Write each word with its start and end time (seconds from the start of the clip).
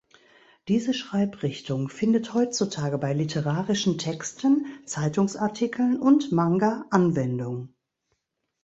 Diese 0.67 0.95
Schreibrichtung 0.95 1.87
findet 1.87 2.33
heutzutage 2.33 2.97
bei 2.97 3.13
literarischen 3.13 3.99
Texten, 3.99 4.65
Zeitungsartikeln 4.87 5.99
und 5.99 6.31
Manga 6.31 6.85
Anwendung. 6.89 7.75